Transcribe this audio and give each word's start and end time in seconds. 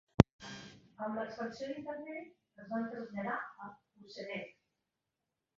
Amb 1.07 1.19
l'expansió 1.19 1.67
d'Internet 1.73 2.63
es 2.63 2.71
van 2.73 2.89
traslladar 2.95 3.37
a 3.67 3.71
Usenet. 4.09 4.53